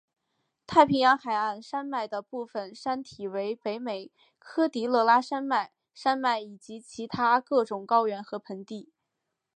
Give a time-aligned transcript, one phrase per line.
[0.65, 8.89] 太平洋海岸山脉的部分山体为北美科迪勒拉山脉山脉以及其他各种高原和盆地。